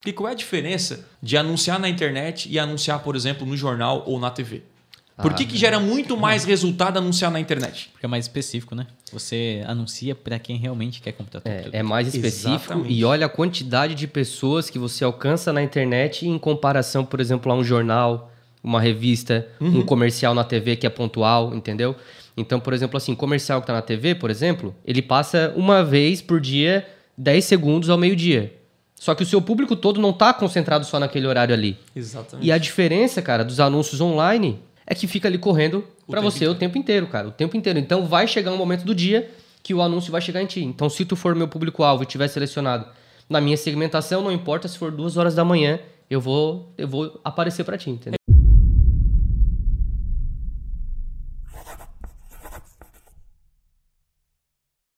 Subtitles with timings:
[0.00, 4.02] Porque qual é a diferença de anunciar na internet e anunciar, por exemplo, no jornal
[4.06, 4.62] ou na TV?
[5.20, 7.90] Por que, que gera muito mais resultado anunciar na internet?
[7.92, 8.86] Porque é mais específico, né?
[9.12, 11.74] Você anuncia para quem realmente quer comprar teu É, produto.
[11.74, 12.94] é mais específico Exatamente.
[12.94, 17.52] e olha a quantidade de pessoas que você alcança na internet em comparação, por exemplo,
[17.52, 18.32] a um jornal,
[18.64, 21.94] uma revista, um comercial na TV que é pontual, entendeu?
[22.34, 26.22] Então, por exemplo, assim, comercial que tá na TV, por exemplo, ele passa uma vez
[26.22, 26.88] por dia
[27.18, 28.54] 10 segundos ao meio-dia.
[29.00, 31.78] Só que o seu público todo não tá concentrado só naquele horário ali.
[31.96, 32.46] Exatamente.
[32.46, 36.52] E a diferença, cara, dos anúncios online é que fica ali correndo tempo você inteiro.
[36.52, 37.28] o tempo inteiro, cara.
[37.28, 37.78] O tempo inteiro.
[37.78, 39.30] Então vai chegar um momento do dia
[39.62, 40.62] que o anúncio vai chegar em ti.
[40.62, 42.86] Então, se tu for meu público-alvo e tiver selecionado
[43.26, 47.18] na minha segmentação, não importa se for duas horas da manhã, eu vou, eu vou
[47.24, 48.19] aparecer pra ti, entendeu?